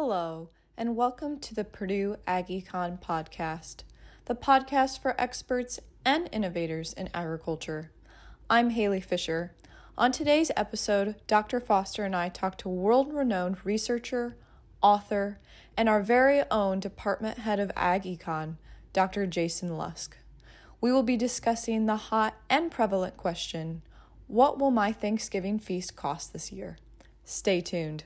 [0.00, 3.82] Hello, and welcome to the Purdue AgEcon podcast,
[4.26, 7.90] the podcast for experts and innovators in agriculture.
[8.48, 9.54] I'm Haley Fisher.
[9.98, 11.58] On today's episode, Dr.
[11.58, 14.36] Foster and I talk to world renowned researcher,
[14.80, 15.40] author,
[15.76, 18.54] and our very own department head of AgEcon,
[18.92, 19.26] Dr.
[19.26, 20.16] Jason Lusk.
[20.80, 23.82] We will be discussing the hot and prevalent question
[24.28, 26.78] What will my Thanksgiving feast cost this year?
[27.24, 28.04] Stay tuned.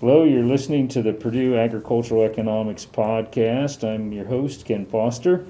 [0.00, 3.86] Hello, you're listening to the Purdue Agricultural Economics Podcast.
[3.86, 5.44] I'm your host, Ken Foster,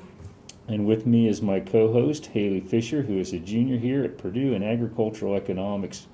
[0.67, 4.19] and with me is my co host, Haley Fisher, who is a junior here at
[4.19, 6.09] Purdue in Agricultural Economics.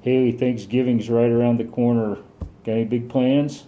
[0.00, 2.16] Haley, Thanksgiving's right around the corner.
[2.64, 3.66] Got any big plans?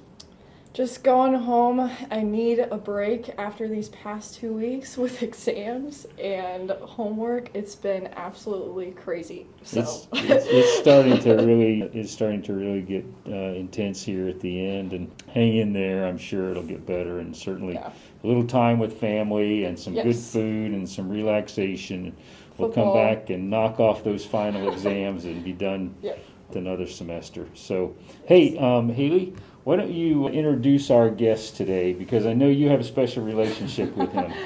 [0.78, 1.91] Just going home.
[2.09, 7.50] I need a break after these past two weeks with exams and homework.
[7.52, 9.48] It's been absolutely crazy.
[9.64, 14.28] So It's, it's, it's starting to really it's starting to really get uh, intense here
[14.28, 16.06] at the end, and hang in there.
[16.06, 17.91] I'm sure it'll get better, and certainly Yeah.
[18.22, 22.14] a little time with family and some good food and some relaxation.
[22.56, 22.94] We'll Football.
[22.94, 26.14] come back and knock off those final exams and be done yeah.
[26.47, 27.48] with another semester.
[27.55, 31.92] So, hey, um, Haley, why don't you introduce our guest today?
[31.92, 34.33] Because I know you have a special relationship with him.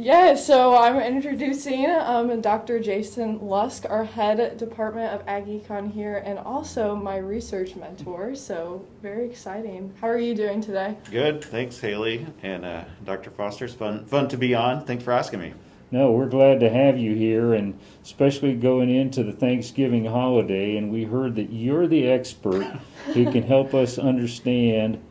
[0.00, 2.78] Yeah, so I'm introducing um, Dr.
[2.78, 8.36] Jason Lusk, our head department of AgEcon here, and also my research mentor.
[8.36, 9.92] So very exciting.
[10.00, 10.96] How are you doing today?
[11.10, 13.30] Good, thanks Haley and uh, Dr.
[13.30, 13.64] Foster.
[13.64, 14.84] It's fun, fun to be on.
[14.84, 15.54] Thanks for asking me.
[15.90, 20.76] No, we're glad to have you here, and especially going into the Thanksgiving holiday.
[20.76, 22.64] And we heard that you're the expert
[23.06, 25.02] who can help us understand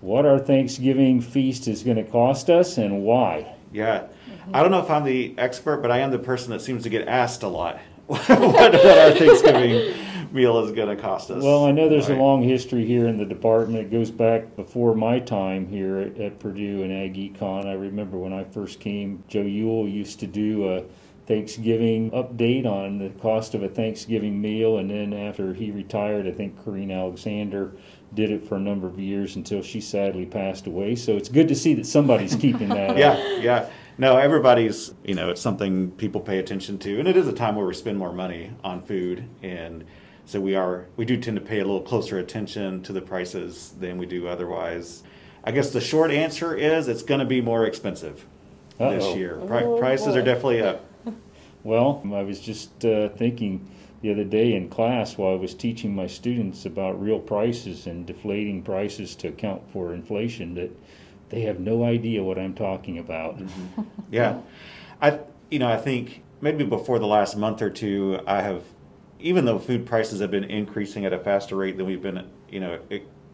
[0.00, 3.54] what our Thanksgiving feast is going to cost us and why.
[3.72, 4.56] Yeah, mm-hmm.
[4.56, 6.88] I don't know if I'm the expert, but I am the person that seems to
[6.88, 9.94] get asked a lot what, what our Thanksgiving
[10.32, 11.42] meal is going to cost us.
[11.42, 13.86] Well, I know there's a long history here in the department.
[13.86, 17.66] It goes back before my time here at, at Purdue and Ag Econ.
[17.66, 20.84] I remember when I first came, Joe Uhl used to do a
[21.26, 26.32] Thanksgiving update on the cost of a Thanksgiving meal, and then after he retired, I
[26.32, 27.72] think Corinne Alexander
[28.14, 30.96] did it for a number of years until she sadly passed away.
[30.96, 32.96] So it's good to see that somebody's keeping that up.
[32.96, 33.70] Yeah, yeah.
[33.98, 36.98] No, everybody's, you know, it's something people pay attention to.
[36.98, 39.24] And it is a time where we spend more money on food.
[39.42, 39.84] And
[40.28, 43.72] so we are, we do tend to pay a little closer attention to the prices
[43.80, 45.02] than we do otherwise.
[45.42, 48.26] I guess the short answer is it's going to be more expensive
[48.78, 49.14] this Uh-oh.
[49.16, 49.40] year.
[49.46, 50.84] Pri- Oh, prices are definitely up.
[51.64, 53.68] Well, I was just uh, thinking
[54.02, 58.04] the other day in class while I was teaching my students about real prices and
[58.06, 60.70] deflating prices to account for inflation that
[61.30, 63.40] they have no idea what I'm talking about.
[64.10, 64.38] Yeah,
[65.02, 65.18] I
[65.50, 68.62] you know I think maybe before the last month or two, I have
[69.20, 72.60] even though food prices have been increasing at a faster rate than we've been you
[72.60, 72.78] know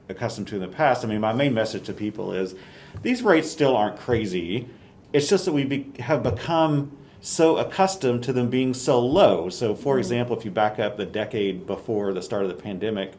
[0.08, 1.04] accustomed to in the past.
[1.04, 2.54] I mean, my main message to people is
[3.02, 4.68] these rates still aren't crazy.
[5.12, 9.48] It's just that we be, have become so accustomed to them being so low.
[9.48, 10.00] So, for mm-hmm.
[10.00, 13.14] example, if you back up the decade before the start of the pandemic,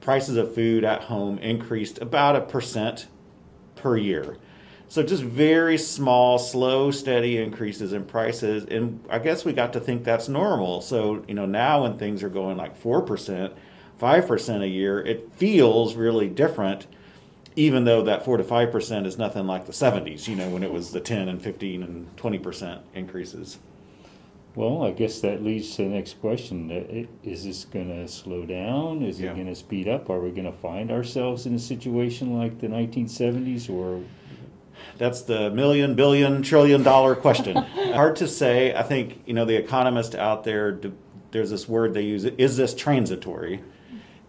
[0.00, 3.06] prices of food at home increased about a percent
[3.76, 4.36] per year.
[4.88, 9.80] So just very small, slow, steady increases in prices, and I guess we got to
[9.80, 10.80] think that's normal.
[10.80, 13.52] So you know now when things are going like four percent,
[13.98, 16.86] five percent a year, it feels really different.
[17.58, 20.62] Even though that four to five percent is nothing like the '70s, you know, when
[20.62, 23.58] it was the 10 and 15 and 20 percent increases.
[24.54, 26.70] Well, I guess that leads to the next question.
[26.70, 29.02] Uh, Is this going to slow down?
[29.02, 29.32] Is Yeah.
[29.32, 30.08] it going to speed up?
[30.08, 34.02] Are we going to find ourselves in a situation like the 1970s or
[34.98, 37.56] That's the million, billion, trillion dollar question.
[37.94, 38.74] Hard to say.
[38.74, 40.80] I think, you know, the economist out there,
[41.30, 43.62] there's this word they use, is this transitory?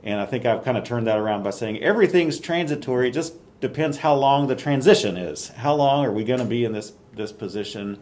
[0.03, 3.09] And I think I've kind of turned that around by saying everything's transitory.
[3.09, 5.49] It just depends how long the transition is.
[5.49, 7.99] How long are we going to be in this, this position?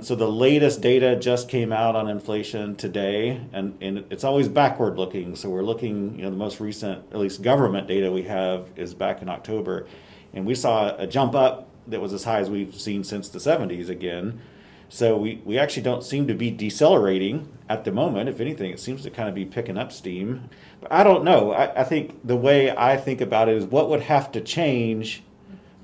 [0.00, 4.96] So the latest data just came out on inflation today, and, and it's always backward
[4.96, 5.34] looking.
[5.34, 8.94] So we're looking, you know, the most recent, at least government data we have is
[8.94, 9.88] back in October.
[10.32, 13.38] And we saw a jump up that was as high as we've seen since the
[13.38, 14.40] 70s again.
[14.88, 18.28] So we, we actually don't seem to be decelerating at the moment.
[18.28, 20.48] If anything, it seems to kind of be picking up steam.
[20.80, 21.52] But I don't know.
[21.52, 25.22] I, I think the way I think about it is what would have to change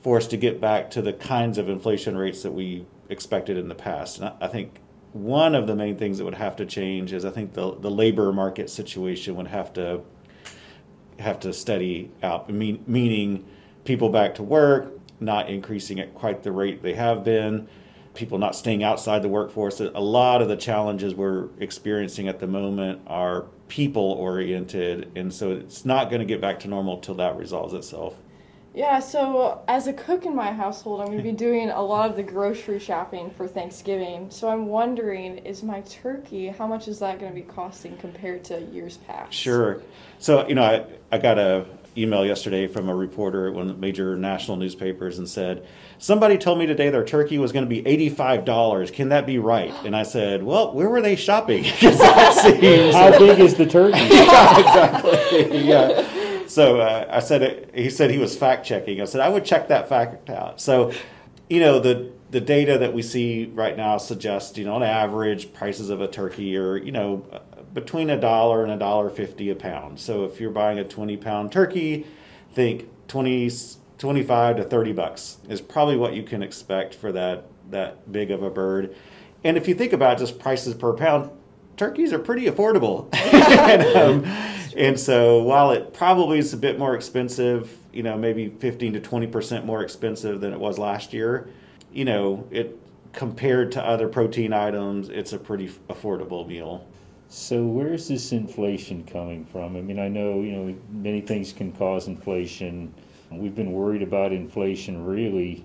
[0.02, 3.68] for us to get back to the kinds of inflation rates that we expected in
[3.68, 4.18] the past.
[4.18, 4.80] And I, I think
[5.12, 7.90] one of the main things that would have to change is I think the, the
[7.90, 10.00] labor market situation would have to
[11.18, 13.44] have to steady out, mean, meaning
[13.84, 17.68] people back to work, not increasing at quite the rate they have been.
[18.14, 19.80] people not staying outside the workforce.
[19.80, 25.50] A lot of the challenges we're experiencing at the moment are people oriented, and so
[25.50, 28.14] it's not going to get back to normal till that resolves itself.
[28.74, 32.10] Yeah, so as a cook in my household, I'm going to be doing a lot
[32.10, 34.30] of the grocery shopping for Thanksgiving.
[34.30, 38.42] So I'm wondering, is my turkey, how much is that going to be costing compared
[38.44, 39.32] to years past?
[39.32, 39.80] Sure.
[40.18, 41.66] So, you know, I, I got a
[41.96, 45.66] email yesterday from a reporter at one of the major national newspapers and said,
[45.98, 48.92] Somebody told me today their turkey was going to be $85.
[48.92, 49.72] Can that be right?
[49.84, 51.64] And I said, Well, where were they shopping?
[51.74, 52.94] seems...
[52.94, 53.98] How big is the turkey?
[54.10, 55.66] yeah, exactly.
[55.66, 56.10] Yeah
[56.46, 59.00] so uh, I said he said he was fact checking.
[59.00, 60.60] I said I would check that fact out.
[60.60, 60.92] So,
[61.48, 65.52] you know the the data that we see right now suggests you know on average
[65.52, 67.24] prices of a turkey are you know
[67.74, 70.00] between a dollar and a dollar fifty a pound.
[70.00, 72.06] So if you're buying a twenty pound turkey,
[72.52, 73.50] think 20,
[73.98, 78.42] 25 to thirty bucks is probably what you can expect for that that big of
[78.42, 78.94] a bird.
[79.42, 81.30] And if you think about just prices per pound,
[81.76, 83.08] turkeys are pretty affordable.
[83.14, 84.24] and, um,
[84.76, 89.00] and, so while it probably is a bit more expensive, you know, maybe 15 to
[89.00, 91.48] 20% more expensive than it was last year,
[91.92, 92.78] you know, it
[93.12, 96.86] compared to other protein items, it's a pretty affordable meal.
[97.34, 99.76] So where's this inflation coming from?
[99.76, 102.94] I mean, I know, you know, many things can cause inflation.
[103.28, 105.64] We've been worried about inflation really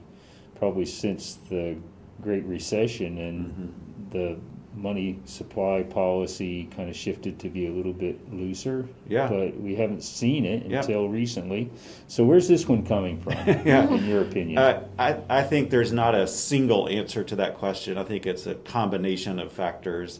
[0.56, 1.78] probably since the
[2.24, 4.10] Great Recession and mm-hmm.
[4.10, 4.38] the
[4.76, 8.90] money supply policy kind of shifted to be a little bit looser.
[9.08, 9.28] Yeah.
[9.28, 11.12] But we haven't seen it until yeah.
[11.12, 11.70] recently.
[12.08, 13.88] So where's this one coming from, yeah.
[13.88, 14.58] in your opinion?
[14.58, 17.96] Uh, I, I think there's not a single answer to that question.
[17.96, 20.20] I think it's a combination of factors.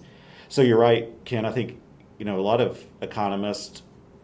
[0.50, 1.46] So you're right, Ken.
[1.46, 1.80] I think,
[2.18, 3.84] you know, a lot of economists,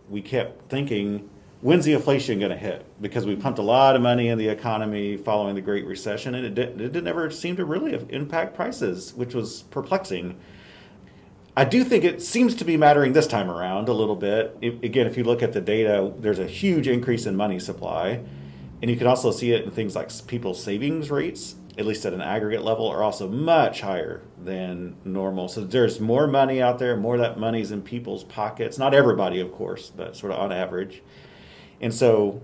[0.10, 1.30] we kept thinking
[1.62, 2.84] when's the inflation going to hit?
[3.00, 6.46] Because we pumped a lot of money in the economy following the Great Recession, and
[6.46, 10.36] it, did, it never seemed to really impact prices, which was perplexing.
[11.56, 14.58] I do think it seems to be mattering this time around a little bit.
[14.62, 18.22] Again, if you look at the data, there's a huge increase in money supply,
[18.82, 22.14] and you can also see it in things like people's savings rates, at least at
[22.14, 25.48] an aggregate level, are also much higher than normal.
[25.48, 28.78] So there's more money out there, more that money's in people's pockets.
[28.78, 31.02] Not everybody, of course, but sort of on average.
[31.82, 32.42] And so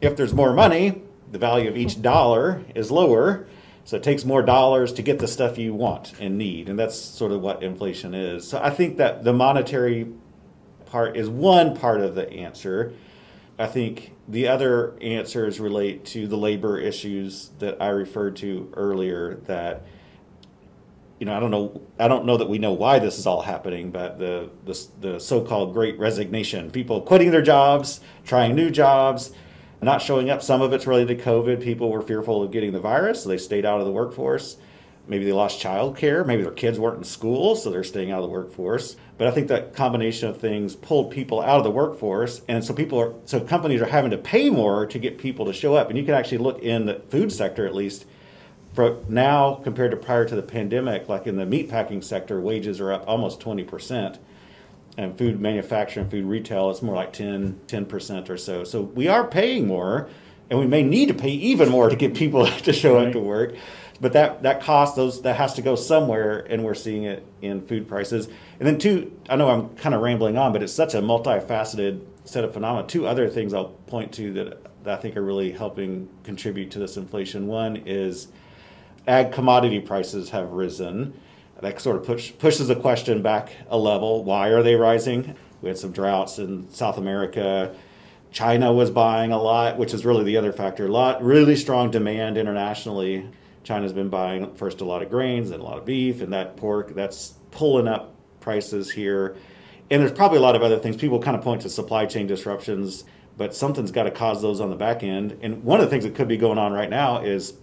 [0.00, 3.46] if there's more money, the value of each dollar is lower.
[3.84, 6.68] So it takes more dollars to get the stuff you want and need.
[6.68, 8.48] And that's sort of what inflation is.
[8.48, 10.08] So I think that the monetary
[10.86, 12.94] part is one part of the answer.
[13.58, 19.36] I think the other answers relate to the labor issues that I referred to earlier
[19.46, 19.86] that
[21.18, 21.80] you know, I don't know.
[21.98, 25.18] I don't know that we know why this is all happening, but the the, the
[25.20, 29.32] so-called Great Resignation, people quitting their jobs, trying new jobs,
[29.80, 30.42] not showing up.
[30.42, 31.62] Some of it's related to COVID.
[31.62, 34.58] People were fearful of getting the virus, so they stayed out of the workforce.
[35.08, 36.24] Maybe they lost child care.
[36.24, 38.96] Maybe their kids weren't in school, so they're staying out of the workforce.
[39.18, 42.74] But I think that combination of things pulled people out of the workforce, and so
[42.74, 45.88] people are so companies are having to pay more to get people to show up.
[45.88, 48.04] And you can actually look in the food sector, at least
[48.76, 52.92] for now compared to prior to the pandemic, like in the meatpacking sector, wages are
[52.92, 54.18] up almost 20%.
[54.98, 58.64] And food manufacturing, food retail, it's more like 10, 10% or so.
[58.64, 60.08] So we are paying more,
[60.50, 63.08] and we may need to pay even more to get people to show right.
[63.08, 63.54] up to work.
[64.00, 67.66] But that, that cost, those that has to go somewhere, and we're seeing it in
[67.66, 68.28] food prices.
[68.58, 72.02] And then two, I know I'm kind of rambling on, but it's such a multifaceted
[72.24, 72.86] set of phenomena.
[72.86, 76.78] Two other things I'll point to that, that I think are really helping contribute to
[76.78, 77.46] this inflation.
[77.46, 78.28] One is
[79.06, 81.14] ag commodity prices have risen.
[81.60, 84.24] That sort of push, pushes the question back a level.
[84.24, 85.36] Why are they rising?
[85.62, 87.74] We had some droughts in South America.
[88.30, 90.84] China was buying a lot, which is really the other factor.
[90.84, 93.26] A lot, really strong demand internationally.
[93.66, 96.56] China's been buying first a lot of grains and a lot of beef and that
[96.56, 96.94] pork.
[96.94, 99.36] That's pulling up prices here.
[99.90, 100.96] And there's probably a lot of other things.
[100.96, 103.02] People kind of point to supply chain disruptions,
[103.36, 105.40] but something's got to cause those on the back end.
[105.42, 107.54] And one of the things that could be going on right now is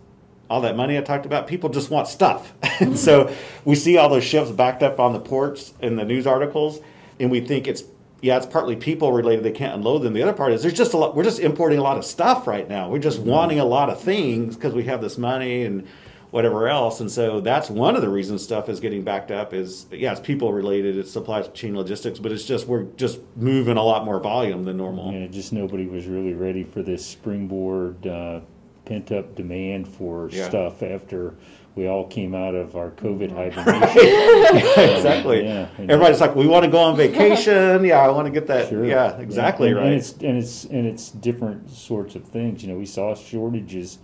[0.50, 2.54] all that money I talked about, people just want stuff.
[2.82, 3.34] and so
[3.64, 6.82] we see all those ships backed up on the ports in the news articles,
[7.18, 7.82] and we think it's
[8.24, 9.44] yeah, it's partly people related.
[9.44, 10.14] They can't unload them.
[10.14, 11.14] The other part is there's just a lot.
[11.14, 12.90] We're just importing a lot of stuff right now.
[12.90, 13.30] We're just mm-hmm.
[13.30, 15.86] wanting a lot of things because we have this money and
[16.32, 17.02] whatever else.
[17.02, 19.54] And so that's one of the reasons stuff is getting backed up.
[19.54, 20.98] Is yeah, it's people related.
[20.98, 24.78] It's supply chain logistics, but it's just we're just moving a lot more volume than
[24.78, 25.12] normal.
[25.12, 28.08] Yeah, just nobody was really ready for this springboard.
[28.08, 28.40] Uh,
[28.86, 30.48] pent up demand for yeah.
[30.48, 31.36] stuff after
[31.76, 33.60] we all came out of our COVID mm-hmm.
[33.60, 34.96] hibernation.
[34.96, 35.44] exactly.
[35.46, 37.84] Yeah, Everybody's like, we want to go on vacation.
[37.86, 38.70] yeah, I want to get that.
[38.70, 38.86] Sure.
[38.86, 39.78] Yeah, exactly yeah.
[39.78, 39.88] And, right.
[39.88, 42.64] And it's and it's and it's different sorts of things.
[42.64, 43.98] You know, we saw shortages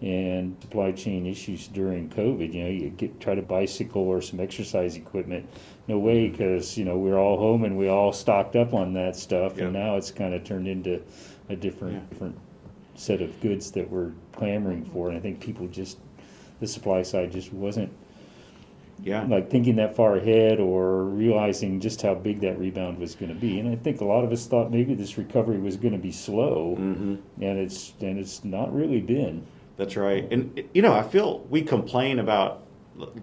[0.00, 2.54] and supply chain issues during COVID.
[2.54, 5.46] You know, you get try to bicycle or some exercise equipment.
[5.88, 6.32] No way, mm-hmm.
[6.32, 9.64] because you know we're all home and we all stocked up on that stuff, Yeah.
[9.64, 11.02] and now it's kind of turned into
[11.50, 12.00] a different Yeah.
[12.08, 12.38] different
[13.00, 15.08] set of goods that we're clamoring for.
[15.08, 15.98] And I think people just
[16.60, 17.90] the supply side just wasn't
[19.02, 19.24] Yeah.
[19.24, 23.40] like thinking that far ahead or realizing just how big that rebound was going to
[23.40, 23.58] be.
[23.58, 26.12] And I think a lot of us thought maybe this recovery was going to be
[26.12, 29.46] slow, hmm and it's and it's not really been.
[29.78, 30.30] That's right.
[30.30, 32.64] And you know, I feel we complain about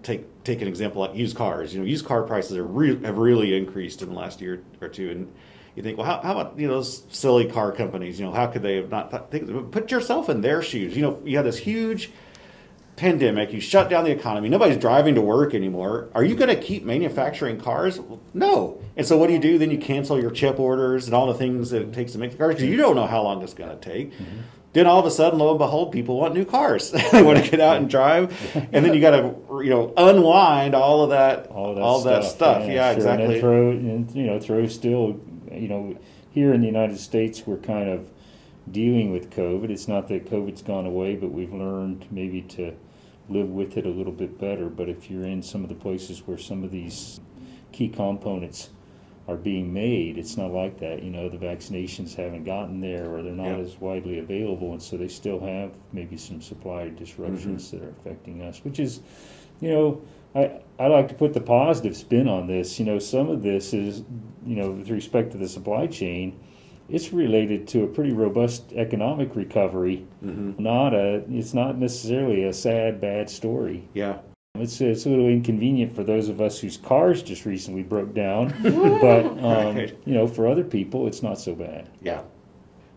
[0.01, 1.75] take take an example like used cars.
[1.75, 4.87] You know, used car prices are re- have really increased in the last year or
[4.87, 5.31] two, and
[5.77, 8.19] you think, well, how, how about you know those silly car companies?
[8.19, 10.95] You know, how could they have not thought, think, put yourself in their shoes?
[10.95, 12.09] You know, you have this huge
[12.95, 16.09] pandemic, you shut down the economy, nobody's driving to work anymore.
[16.15, 17.99] Are you going to keep manufacturing cars?
[18.33, 18.81] No.
[18.95, 19.59] And so what do you do?
[19.59, 22.31] Then you cancel your chip orders and all the things that it takes to make
[22.31, 24.13] the cars you don't know how long it's going to take.
[24.13, 24.39] Mm-hmm.
[24.73, 26.91] Then all of a sudden, lo and behold, people want new cars.
[27.11, 28.35] they want to get out and drive,
[28.71, 32.35] and then you got to, you know, unwind all of that, all that stuff.
[32.35, 32.67] stuff.
[32.67, 32.97] Yeah, sure.
[32.97, 33.39] Exactly.
[33.39, 35.19] throw and you know throw still
[35.51, 35.97] you know
[36.31, 38.09] here in the United States we're kind of
[38.71, 39.69] dealing with COVID.
[39.69, 42.73] It's not that COVID's gone away, but we've learned maybe to
[43.29, 44.67] live with it a little bit better.
[44.67, 47.19] But if you're in some of the places where some of these
[47.71, 48.69] key components
[49.27, 51.03] are being made, it's not like that.
[51.03, 53.57] You know, the vaccinations haven't gotten there or they're not Yeah.
[53.57, 57.77] as widely available, and so they still have maybe some supply disruptions mm-hmm.
[57.77, 59.01] that are affecting us, which is,
[59.59, 60.01] you know,
[60.35, 62.79] I, I like to put the positive spin on this.
[62.79, 64.03] You know, some of this is,
[64.45, 66.39] you know, with respect to the supply chain,
[66.89, 70.05] it's related to a pretty robust economic recovery.
[70.21, 73.89] hmm Not a, it's not necessarily a sad, bad story.
[73.93, 74.19] Yeah,
[74.55, 78.53] It's, it's a little inconvenient for those of us whose cars just recently broke down,
[78.61, 79.97] but um, Right.
[80.05, 81.89] you know, for other people, it's not so bad.
[82.01, 82.21] yeah.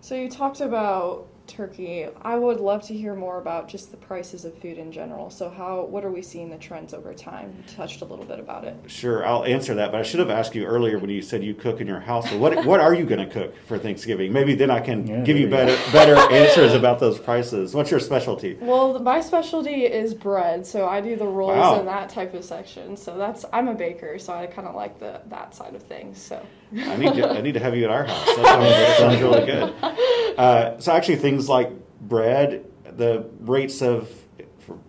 [0.03, 2.07] So you talked about turkey.
[2.23, 5.31] I would love to hear more about just the prices of food in general.
[5.31, 7.53] So how what are we seeing the trends over time?
[7.57, 8.77] You touched a little bit about it.
[8.87, 9.91] Sure, I'll answer that.
[9.93, 12.31] But I should have asked you earlier when you said you cook in your house.
[12.33, 14.33] What what are you going to cook for Thanksgiving?
[14.33, 17.75] Maybe then I can Yeah, give you there you better better answers about those prices.
[17.75, 18.57] What's your specialty?
[18.61, 21.79] Well, my specialty is bread, so I do the rolls Wow.
[21.81, 22.97] and that type of section.
[22.97, 26.21] So that's I'm a baker, so I kind of like the that side of things.
[26.21, 26.45] So
[26.77, 28.25] I need to I need to have you at our house.
[28.27, 29.75] That sounds, that sounds really good.
[30.39, 34.11] Uh, so actually, things like bread, the rates of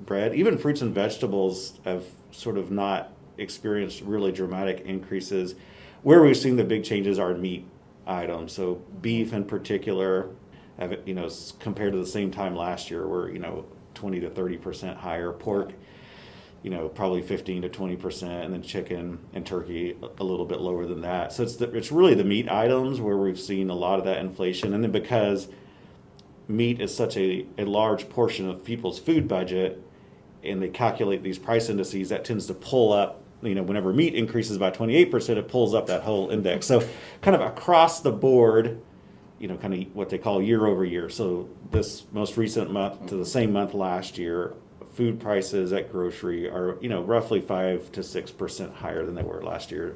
[0.02, 5.56] bread, even fruits and vegetables, have sort of not experienced really dramatic increases.
[6.04, 7.68] Where we've seen the big changes are meat
[8.08, 8.54] items.
[8.54, 10.30] So beef in particular,
[11.06, 11.30] you know
[11.60, 15.32] compared to the same time last year, we're you know twenty to thirty percent higher.
[15.32, 15.74] Pork
[16.64, 20.62] you know, probably 15 to 20 percent, and then chicken and turkey a little bit
[20.62, 21.34] lower than that.
[21.34, 24.20] So it's the, it's really the meat items where we've seen a lot of that
[24.20, 25.48] inflation, and then because
[26.56, 29.82] meat is such a, a large portion of people's food budget,
[30.44, 33.22] and they calculate these price indices, that tends to pull up.
[33.42, 36.68] You know, whenever meat increases by 28 percent, it pulls up that whole index.
[36.68, 36.88] So,
[37.22, 38.80] kind of across the board,
[39.42, 41.10] you know, kind of what they call year over year.
[41.10, 44.54] So this most recent month to the same month last year,
[44.94, 49.24] food prices at grocery are, you know, roughly five to six percent higher than they
[49.24, 49.96] were last year.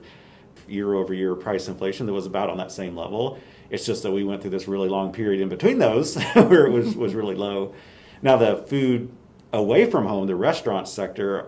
[0.68, 3.40] Year over year price inflation that was about on that same level.
[3.70, 6.72] It's just that we went through this really long period in between those where it
[6.72, 7.74] was, was really low.
[8.22, 9.12] Now the food
[9.52, 11.48] away from home, the restaurant sector,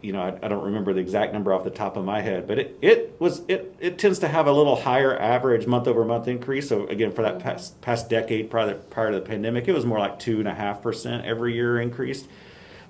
[0.00, 2.46] you know, I, I don't remember the exact number off the top of my head,
[2.46, 6.04] but it, it was it it tends to have a little higher average month over
[6.04, 6.68] month increase.
[6.68, 7.48] So again, for that mm-hmm.
[7.48, 10.48] past past decade prior to, prior to the pandemic, it was more like two and
[10.48, 12.28] a half percent every year increased,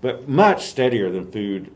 [0.01, 1.71] but much steadier than food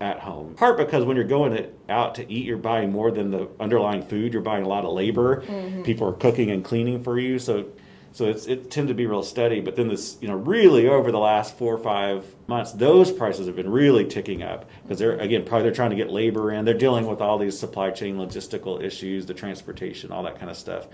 [0.00, 0.54] at home.
[0.54, 4.32] Part because when you're going out to eat, you're buying more than the underlying food.
[4.32, 5.42] You're buying a lot of labor.
[5.42, 5.82] Mm-hmm.
[5.82, 7.66] People are cooking and cleaning for you, so
[8.12, 9.60] so it's it tend to be real steady.
[9.60, 13.46] But then this, you know, really over the last four or five months, those prices
[13.46, 16.64] have been really ticking up because they're again probably they're trying to get labor in.
[16.64, 20.56] They're dealing with all these supply chain logistical issues, the transportation, all that kind of
[20.56, 20.86] stuff,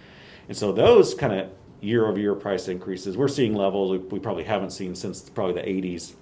[0.48, 4.18] and so those kind of year over year price increases, we're seeing levels we, we
[4.18, 6.14] probably haven't seen since probably the 80s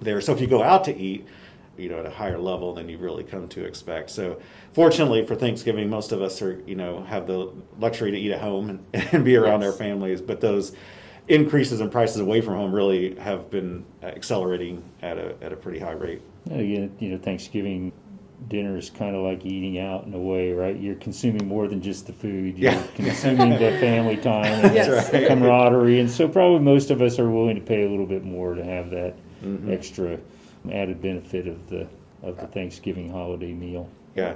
[0.00, 0.20] there.
[0.20, 1.26] So if you go out to eat,
[1.76, 4.10] you know, at a higher level than you really come to expect.
[4.10, 4.40] So
[4.72, 8.40] fortunately for Thanksgiving, most of us are, you know, have the luxury to eat at
[8.40, 9.72] home and, and be around Yes.
[9.72, 10.20] our families.
[10.20, 10.72] But those
[11.28, 15.78] increases in prices away from home really have been accelerating at a, at a pretty
[15.78, 16.20] high rate.
[16.46, 17.92] Again, you know, Thanksgiving
[18.48, 20.76] dinner is kind of like eating out in a way, right?
[20.76, 22.58] You're consuming more than just the food.
[22.58, 22.82] You're Yeah.
[22.96, 25.10] consuming the family time and Yes.
[25.28, 26.00] camaraderie.
[26.00, 28.64] And so probably most of us are willing to pay a little bit more to
[28.64, 29.14] have that
[29.44, 29.70] Mhm.
[29.72, 30.18] extra
[30.70, 31.88] added benefit of the
[32.22, 33.88] of the Thanksgiving holiday meal.
[34.14, 34.34] Yeah.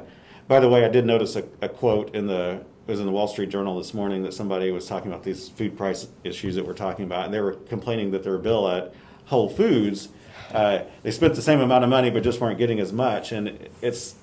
[0.49, 3.13] By the way, I did notice a, a quote in the it was in the
[3.13, 6.65] Wall Street Journal this morning that somebody was talking about these food price issues that
[6.65, 10.09] we're talking about, and they were complaining that their bill at Whole Foods,
[10.53, 13.33] uh, they spent the same amount of money but just weren't getting as much.
[13.33, 14.15] And it's,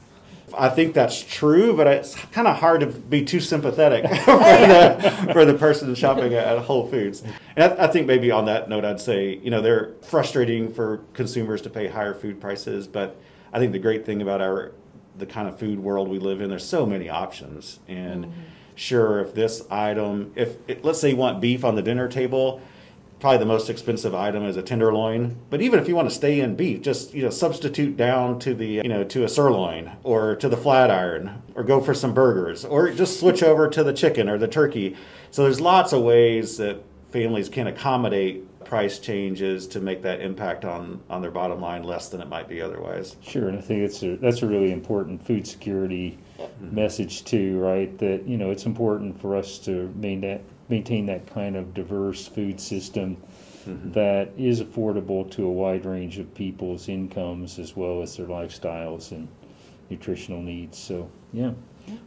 [0.55, 5.29] I think that's true, but it's kind of hard to be too sympathetic for, the,
[5.33, 7.23] for the person shopping at Whole Foods.
[7.55, 11.01] And I, I think maybe on that note, I'd say, you know, they're frustrating for
[11.13, 13.19] consumers to pay higher food prices, but
[13.51, 14.73] I think the great thing about our
[15.15, 17.79] the kind of food world we live in, there's so many options.
[17.87, 18.41] And mm-hmm.
[18.75, 22.61] sure, if this item, if it, let's say you want beef on the dinner table,
[23.23, 25.37] probably the most expensive item is a tenderloin.
[25.49, 28.53] But even if you want to stay in beef, just you know substitute down to
[28.53, 32.13] the you know to a sirloin or to the flat iron or go for some
[32.13, 34.97] burgers or just switch over to the chicken or the turkey.
[35.31, 40.65] So there's lots of ways that families can accommodate price changes to make that impact
[40.65, 43.15] on, on their bottom line less than it might be otherwise.
[43.21, 46.75] Sure, and I think it's a, that's a really important food security mm-hmm.
[46.75, 47.97] message too, right?
[47.99, 52.27] That you know it's important for us to maintain that, maintain that kind of diverse
[52.27, 53.17] food system
[53.65, 53.91] mm-hmm.
[53.91, 59.11] that is affordable to a wide range of people's incomes as well as their lifestyles
[59.11, 59.27] and
[59.89, 60.77] nutritional needs.
[60.77, 61.51] So yeah.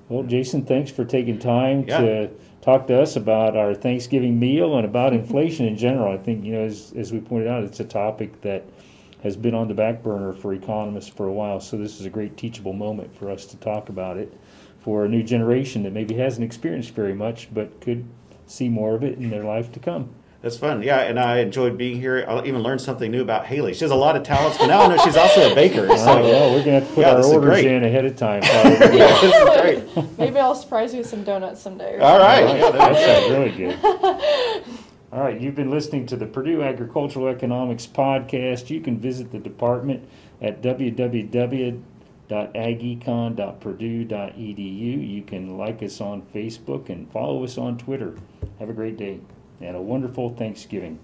[0.09, 2.01] Well, Jason, thanks for taking time yeah.
[2.01, 2.31] to
[2.63, 6.13] talk to us about our Thanksgiving meal and about inflation in general.
[6.13, 8.65] I think, you know, as, as we pointed out, it's a topic that
[9.23, 11.61] has been on the back burner for economists for a while.
[11.61, 14.33] So this is a great teachable moment for us to talk about it
[14.81, 18.07] for a new generation that maybe hasn't experienced very much but could
[18.47, 20.11] see more of it in their life to come.
[20.43, 20.83] That's fun.
[20.83, 22.25] Yeah, and I enjoyed being here.
[22.29, 23.75] I even learned something new about Haley.
[23.75, 25.89] She has a lot of talents, but now I know she's also a baker.
[25.97, 28.43] So oh, yeah, we're gonna have to put yeah, our orders in ahead of time.
[28.45, 30.19] yeah, this is great.
[30.19, 31.99] Maybe I'll surprise you with some donuts someday.
[31.99, 33.77] All right, yeah, that sounds really good.
[35.13, 38.71] All right, you've been listening to the Purdue Agricultural Economics podcast.
[38.71, 40.07] You can visit the department
[40.41, 40.63] at
[42.29, 45.09] www.agecon.purdue.edu.
[45.09, 48.17] You can like us on Facebook and follow us on Twitter.
[48.59, 49.21] Have a great day
[49.61, 50.99] and a wonderful Thanksgiving.